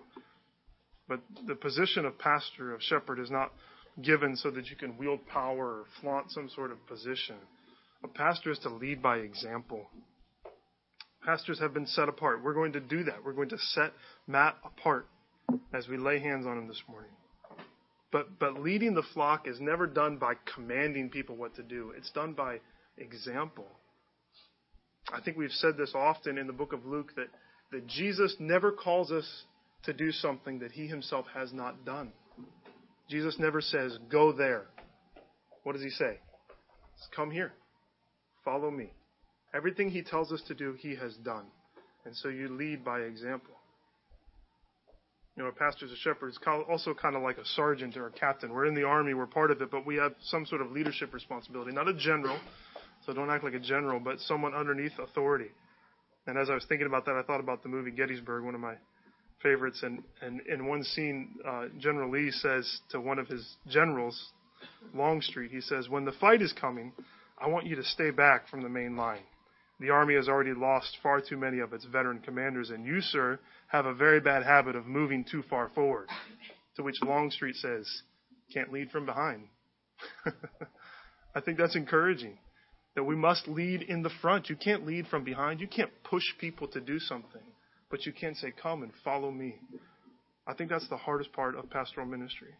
[1.08, 3.52] But the position of pastor, of shepherd, is not
[4.02, 7.36] given so that you can wield power or flaunt some sort of position.
[8.04, 9.86] A pastor is to lead by example.
[11.26, 12.44] Pastors have been set apart.
[12.44, 13.24] We're going to do that.
[13.24, 13.92] We're going to set
[14.28, 15.08] Matt apart
[15.74, 17.10] as we lay hands on him this morning.
[18.12, 22.12] But, but leading the flock is never done by commanding people what to do, it's
[22.12, 22.60] done by
[22.96, 23.66] example.
[25.12, 27.28] I think we've said this often in the book of Luke that,
[27.72, 29.28] that Jesus never calls us
[29.82, 32.12] to do something that he himself has not done.
[33.10, 34.66] Jesus never says, Go there.
[35.64, 36.20] What does he say?
[37.16, 37.52] Come here.
[38.44, 38.92] Follow me.
[39.54, 41.46] Everything he tells us to do, he has done.
[42.04, 43.54] And so you lead by example.
[45.36, 48.10] You know, a pastor's a shepherd is also kind of like a sergeant or a
[48.10, 48.52] captain.
[48.52, 51.12] We're in the army, we're part of it, but we have some sort of leadership
[51.12, 51.72] responsibility.
[51.72, 52.38] Not a general,
[53.04, 55.50] so don't act like a general, but someone underneath authority.
[56.26, 58.60] And as I was thinking about that, I thought about the movie Gettysburg, one of
[58.60, 58.74] my
[59.42, 59.82] favorites.
[59.82, 64.32] And, and in one scene, uh, General Lee says to one of his generals,
[64.94, 66.92] Longstreet, he says, When the fight is coming,
[67.38, 69.22] I want you to stay back from the main line.
[69.78, 73.38] The Army has already lost far too many of its veteran commanders, and you, sir,
[73.68, 76.08] have a very bad habit of moving too far forward.
[76.76, 77.86] To which Longstreet says,
[78.52, 79.48] Can't lead from behind.
[81.34, 82.38] I think that's encouraging.
[82.94, 84.48] That we must lead in the front.
[84.48, 85.60] You can't lead from behind.
[85.60, 87.42] You can't push people to do something.
[87.90, 89.56] But you can say, Come and follow me.
[90.46, 92.54] I think that's the hardest part of pastoral ministry.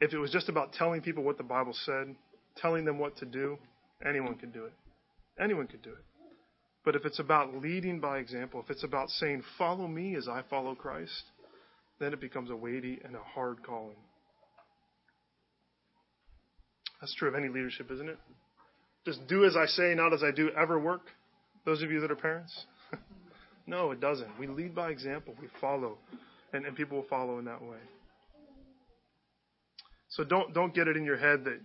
[0.00, 2.14] If it was just about telling people what the Bible said,
[2.56, 3.58] telling them what to do,
[4.06, 4.72] anyone could do it.
[5.38, 6.04] Anyone could do it.
[6.84, 10.42] But if it's about leading by example, if it's about saying, follow me as I
[10.50, 11.22] follow Christ,
[12.00, 13.96] then it becomes a weighty and a hard calling.
[17.00, 18.18] That's true of any leadership, isn't it?
[19.04, 21.02] Just do as I say, not as I do, ever work?
[21.64, 22.52] Those of you that are parents?
[23.66, 24.38] no, it doesn't.
[24.38, 25.34] We lead by example.
[25.40, 25.98] We follow.
[26.52, 27.78] And, and people will follow in that way.
[30.10, 31.58] So don't don't get it in your head that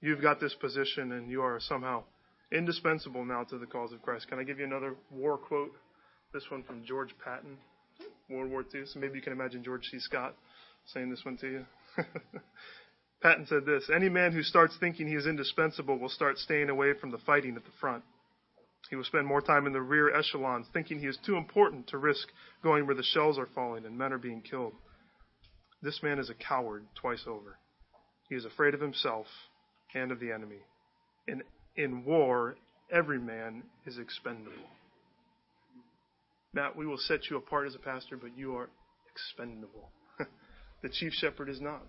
[0.00, 2.04] you've got this position and you are somehow
[2.52, 4.28] indispensable now to the cause of Christ.
[4.28, 5.72] Can I give you another war quote?
[6.32, 7.56] This one from George Patton,
[8.28, 8.86] World War II.
[8.86, 10.00] So maybe you can imagine George C.
[10.00, 10.34] Scott
[10.86, 11.66] saying this one to you.
[13.22, 16.92] Patton said this Any man who starts thinking he is indispensable will start staying away
[17.00, 18.04] from the fighting at the front.
[18.90, 21.98] He will spend more time in the rear echelons, thinking he is too important to
[21.98, 22.28] risk
[22.62, 24.74] going where the shells are falling and men are being killed.
[25.82, 27.58] This man is a coward twice over.
[28.28, 29.26] He is afraid of himself
[29.94, 30.60] and of the enemy.
[31.26, 31.42] In,
[31.76, 32.56] in war,
[32.90, 34.52] every man is expendable.
[36.52, 38.68] Matt, we will set you apart as a pastor, but you are
[39.12, 39.90] expendable.
[40.82, 41.82] the chief shepherd is not.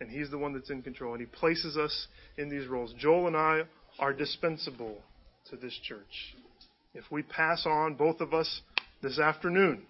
[0.00, 1.12] And he's the one that's in control.
[1.12, 2.06] And he places us
[2.36, 2.94] in these roles.
[2.98, 3.62] Joel and I
[3.98, 4.98] are dispensable
[5.50, 6.34] to this church.
[6.94, 8.62] If we pass on, both of us,
[9.02, 9.82] this afternoon,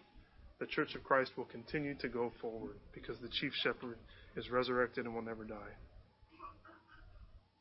[0.58, 3.96] the Church of Christ will continue to go forward because the chief shepherd
[4.36, 5.74] is resurrected and will never die.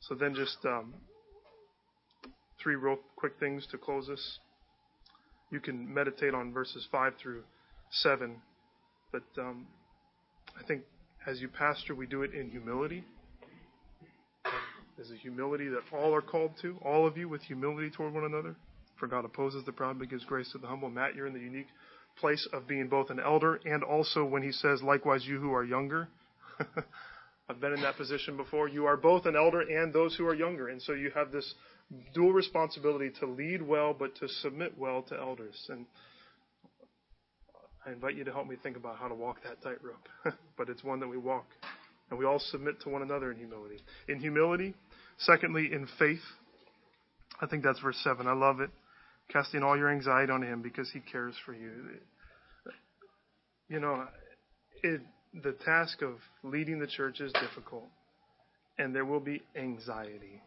[0.02, 0.94] So then, just um,
[2.66, 4.40] three real quick things to close this.
[5.52, 7.44] You can meditate on verses 5 through
[7.92, 8.38] 7,
[9.12, 9.68] but um,
[10.60, 10.82] I think
[11.28, 13.04] as you pastor, we do it in humility.
[14.98, 18.24] There's a humility that all are called to, all of you with humility toward one
[18.24, 18.56] another.
[19.00, 20.90] For God opposes the proud but gives grace to the humble.
[20.90, 21.68] Matt, you're in the unique
[22.20, 25.64] place of being both an elder and also when he says, likewise, you who are
[25.64, 26.08] younger.
[27.48, 28.68] I've been in that position before.
[28.68, 30.70] You are both an elder and those who are younger.
[30.70, 31.54] And so you have this
[32.14, 35.56] dual responsibility to lead well, but to submit well to elders.
[35.70, 35.86] And
[37.86, 40.08] I invite you to help me think about how to walk that tightrope.
[40.58, 41.46] but it's one that we walk.
[42.10, 43.78] And we all submit to one another in humility.
[44.08, 44.74] In humility,
[45.20, 46.24] secondly, in faith.
[47.42, 48.28] I think that's verse 7.
[48.28, 48.70] I love it.
[49.32, 51.72] Casting all your anxiety on him because he cares for you.
[53.68, 54.06] You know,
[54.84, 55.02] it,
[55.44, 57.88] the task of leading the church is difficult,
[58.78, 60.42] and there will be anxiety.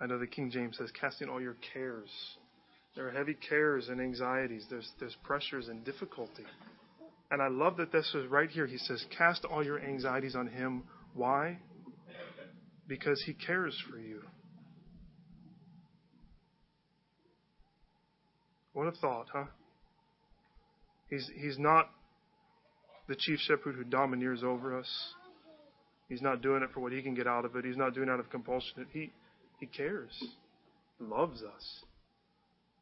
[0.00, 2.10] I know the King James says, casting all your cares.
[2.94, 4.66] There are heavy cares and anxieties.
[4.68, 6.44] There's, there's pressures and difficulty.
[7.30, 8.66] And I love that this is right here.
[8.66, 10.84] He says, cast all your anxieties on him.
[11.14, 11.58] Why?
[12.86, 14.22] Because he cares for you.
[18.72, 19.46] What a thought, huh?
[21.08, 21.90] He's, he's not
[23.08, 24.88] the chief shepherd who domineers over us.
[26.08, 27.64] He's not doing it for what he can get out of it.
[27.64, 28.86] He's not doing it out of compulsion.
[28.92, 29.12] He,
[29.58, 31.84] he cares, he loves us.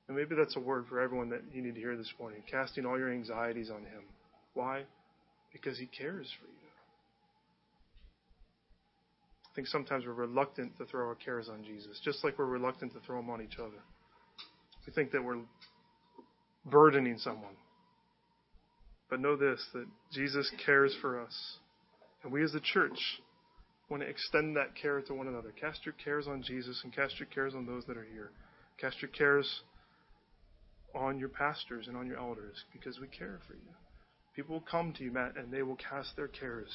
[0.06, 2.42] And maybe that's a word for everyone that you need to hear this morning.
[2.50, 4.02] Casting all your anxieties on him.
[4.52, 4.82] Why?
[5.52, 6.52] Because he cares for you.
[9.50, 12.92] I think sometimes we're reluctant to throw our cares on Jesus, just like we're reluctant
[12.92, 13.82] to throw them on each other.
[14.86, 15.38] We think that we're
[16.66, 17.54] burdening someone.
[19.08, 21.58] But know this that Jesus cares for us.
[22.22, 22.98] And we as the church
[23.88, 25.52] want to extend that care to one another.
[25.60, 28.30] Cast your cares on Jesus and cast your cares on those that are here.
[28.80, 29.62] Cast your cares
[30.94, 33.60] on your pastors and on your elders because we care for you.
[34.34, 36.70] People will come to you, Matt, and they will cast their cares.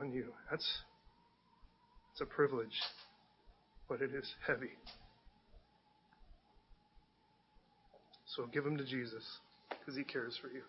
[0.00, 0.26] On you.
[0.50, 0.66] That's
[2.12, 2.78] it's a privilege,
[3.88, 4.70] but it is heavy.
[8.36, 9.24] So give them to Jesus
[9.68, 10.62] because he cares for you.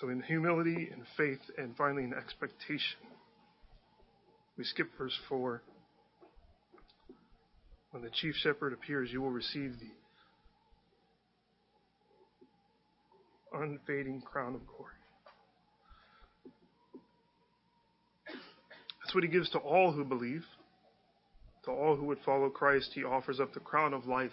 [0.00, 2.98] So, in humility and faith, and finally in expectation,
[4.58, 5.62] we skip verse 4.
[7.92, 9.88] When the chief shepherd appears, you will receive the
[13.58, 14.92] unfading crown of glory.
[19.00, 20.44] That's what he gives to all who believe.
[21.64, 24.30] To all who would follow Christ, he offers up the crown of life.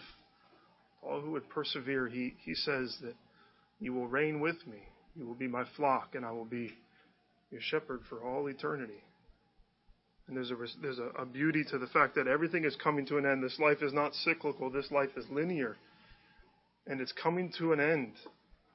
[0.99, 3.15] To all who would persevere, he, he says that
[3.79, 4.89] you will reign with me.
[5.15, 6.71] You will be my flock, and I will be
[7.51, 9.03] your shepherd for all eternity.
[10.27, 13.17] And there's a there's a, a, beauty to the fact that everything is coming to
[13.17, 13.43] an end.
[13.43, 14.69] This life is not cyclical.
[14.69, 15.75] This life is linear,
[16.87, 18.13] and it's coming to an end.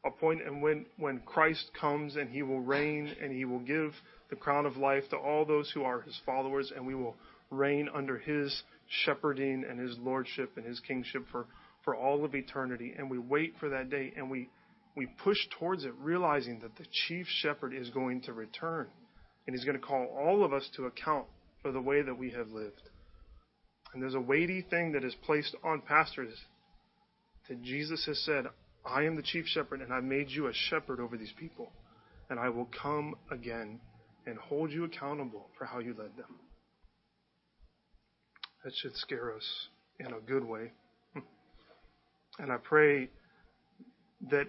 [0.05, 3.93] A point and when when Christ comes and He will reign and He will give
[4.31, 7.17] the crown of life to all those who are His followers, and we will
[7.51, 8.63] reign under his
[9.05, 11.47] shepherding and his lordship and his kingship for,
[11.85, 12.95] for all of eternity.
[12.97, 14.49] And we wait for that day and we,
[14.99, 18.89] we push towards it, realizing that the chief shepherd is going to return.
[19.47, 21.25] And he's going to call all of us to account
[21.63, 22.83] for the way that we have lived.
[23.95, 26.35] And there's a weighty thing that is placed on pastors
[27.49, 28.47] that Jesus has said,
[28.85, 31.71] I am the chief shepherd, and I've made you a shepherd over these people.
[32.29, 33.81] And I will come again
[34.27, 36.41] and hold you accountable for how you led them.
[38.65, 39.69] That should scare us
[40.01, 40.73] in a good way.
[42.41, 43.09] And I pray
[44.31, 44.47] that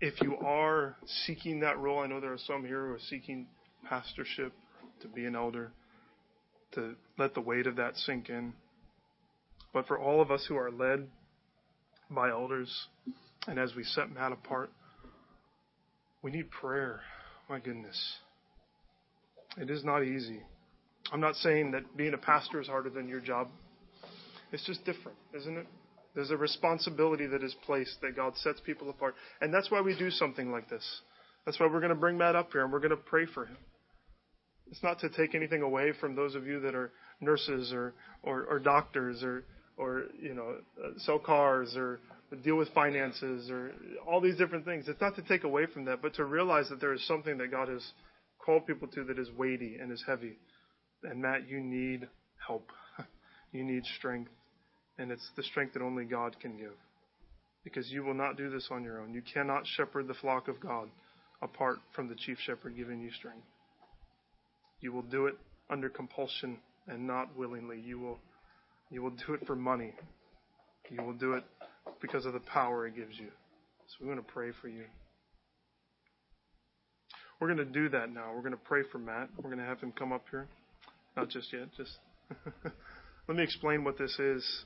[0.00, 0.96] if you are
[1.26, 3.46] seeking that role, I know there are some here who are seeking
[3.88, 4.52] pastorship,
[5.02, 5.72] to be an elder,
[6.72, 8.52] to let the weight of that sink in.
[9.72, 11.06] But for all of us who are led
[12.10, 12.88] by elders,
[13.46, 14.70] and as we set Matt apart,
[16.22, 17.00] we need prayer.
[17.48, 18.16] My goodness.
[19.56, 20.42] It is not easy.
[21.12, 23.48] I'm not saying that being a pastor is harder than your job.
[24.52, 25.66] It's just different, isn't it?
[26.18, 29.14] There's a responsibility that is placed that God sets people apart.
[29.40, 30.82] And that's why we do something like this.
[31.46, 33.46] That's why we're going to bring Matt up here and we're going to pray for
[33.46, 33.56] him.
[34.68, 36.90] It's not to take anything away from those of you that are
[37.20, 37.94] nurses or,
[38.24, 39.44] or, or doctors or,
[39.76, 40.56] or, you know,
[40.96, 42.00] sell cars or
[42.42, 43.70] deal with finances or
[44.04, 44.88] all these different things.
[44.88, 47.52] It's not to take away from that, but to realize that there is something that
[47.52, 47.92] God has
[48.44, 50.32] called people to that is weighty and is heavy.
[51.04, 52.08] And Matt, you need
[52.44, 52.72] help.
[53.52, 54.32] you need strength.
[54.98, 56.74] And it's the strength that only God can give.
[57.64, 59.14] Because you will not do this on your own.
[59.14, 60.88] You cannot shepherd the flock of God
[61.42, 63.46] apart from the chief shepherd giving you strength.
[64.80, 65.34] You will do it
[65.70, 67.80] under compulsion and not willingly.
[67.80, 68.18] You will
[68.90, 69.92] you will do it for money.
[70.90, 71.44] You will do it
[72.00, 73.26] because of the power it gives you.
[73.26, 74.84] So we want to pray for you.
[77.40, 78.32] We're going to do that now.
[78.34, 79.28] We're going to pray for Matt.
[79.36, 80.48] We're going to have him come up here.
[81.16, 81.98] Not just yet, just
[83.28, 84.64] let me explain what this is.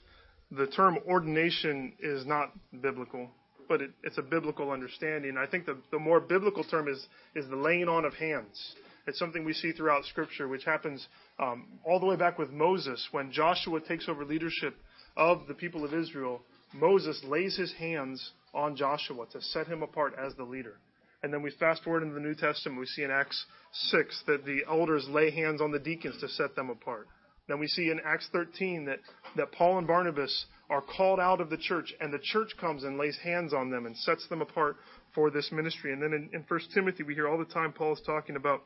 [0.57, 3.31] The term ordination is not biblical,
[3.69, 5.37] but it, it's a biblical understanding.
[5.39, 8.75] I think the, the more biblical term is, is the laying on of hands.
[9.07, 11.07] It's something we see throughout Scripture, which happens
[11.39, 13.09] um, all the way back with Moses.
[13.13, 14.75] When Joshua takes over leadership
[15.17, 16.43] of the people of Israel,
[16.75, 20.77] Moses lays his hands on Joshua to set him apart as the leader.
[21.23, 24.45] And then we fast forward into the New Testament, we see in Acts 6 that
[24.45, 27.07] the elders lay hands on the deacons to set them apart.
[27.49, 29.01] Then we see in Acts 13 that,
[29.37, 32.97] that Paul and Barnabas are called out of the church, and the church comes and
[32.97, 34.77] lays hands on them and sets them apart
[35.15, 35.93] for this ministry.
[35.93, 38.63] And then in, in 1 Timothy, we hear all the time Paul is talking about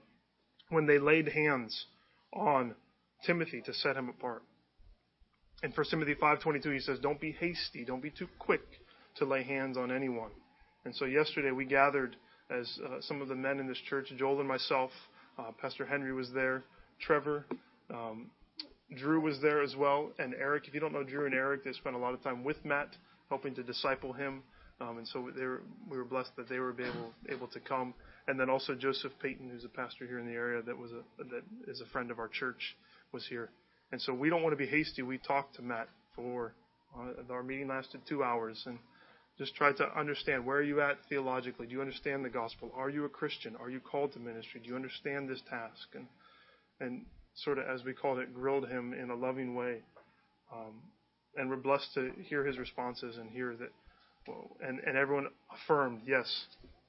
[0.68, 1.86] when they laid hands
[2.32, 2.74] on
[3.24, 4.42] Timothy to set him apart.
[5.62, 8.62] In 1 Timothy 5:22 he says, "Don't be hasty, don't be too quick
[9.16, 10.30] to lay hands on anyone."
[10.84, 12.16] And so yesterday we gathered
[12.50, 14.90] as uh, some of the men in this church, Joel and myself,
[15.38, 16.64] uh, Pastor Henry was there,
[17.00, 17.46] Trevor,
[17.90, 18.30] um,
[18.94, 20.68] Drew was there as well, and Eric.
[20.68, 22.96] If you don't know Drew and Eric, they spent a lot of time with Matt,
[23.28, 24.42] helping to disciple him.
[24.80, 27.94] Um, and so were, we were blessed that they were able, able to come
[28.28, 31.24] and then also Joseph Payton, who's a pastor here in the area that was a
[31.24, 32.76] that is a friend of our church,
[33.12, 33.50] was here.
[33.92, 35.02] And so we don't want to be hasty.
[35.02, 36.52] We talked to Matt for
[36.98, 38.78] uh, our meeting lasted two hours and
[39.38, 41.66] just tried to understand where are you at theologically.
[41.66, 42.72] Do you understand the gospel?
[42.74, 43.54] Are you a Christian?
[43.60, 44.60] Are you called to ministry?
[44.60, 45.88] Do you understand this task?
[45.94, 46.06] And
[46.80, 47.06] and
[47.44, 49.82] sort of as we called it, grilled him in a loving way.
[50.52, 50.74] Um,
[51.36, 53.70] and we're blessed to hear his responses and hear that.
[54.60, 56.26] And and everyone affirmed, yes,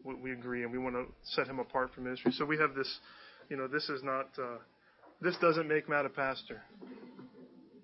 [0.04, 2.32] we, we agree, and we want to set him apart from ministry.
[2.32, 3.00] So we have this,
[3.50, 4.58] you know, this is not, uh,
[5.22, 6.62] this doesn't make Matt a pastor,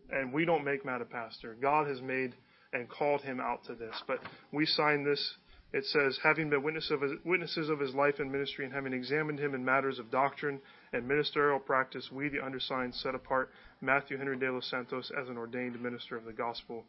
[0.10, 1.56] and we don't make Matt a pastor.
[1.62, 2.34] God has made
[2.72, 4.20] and called him out to this, but
[4.52, 5.36] we sign this.
[5.72, 8.94] It says, having been witness of his, witnesses of his life and ministry, and having
[8.94, 10.62] examined him in matters of doctrine
[10.94, 13.50] and ministerial practice, we, the undersigned, set apart
[13.82, 16.86] Matthew Henry de los Santos as an ordained minister of the gospel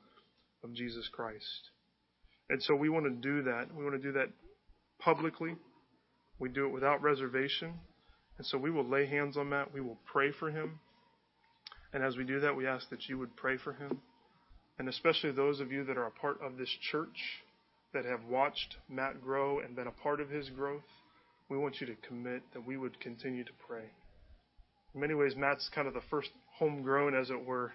[0.63, 1.71] of Jesus Christ.
[2.51, 3.75] And so we want to do that.
[3.75, 4.29] We want to do that
[5.01, 5.57] publicly.
[6.39, 7.75] We do it without reservation.
[8.37, 9.73] And so we will lay hands on Matt.
[9.73, 10.81] We will pray for him.
[11.93, 14.01] And as we do that, we ask that you would pray for him.
[14.79, 17.43] And especially those of you that are a part of this church
[17.93, 20.83] that have watched Matt grow and been a part of his growth,
[21.49, 23.85] we want you to commit that we would continue to pray.
[24.95, 27.73] In many ways, Matt's kind of the first homegrown, as it were,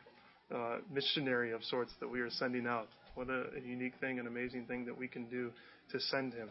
[0.54, 2.88] uh, missionary of sorts that we are sending out.
[3.16, 5.52] What a, a unique thing, an amazing thing that we can do
[5.92, 6.50] to send him.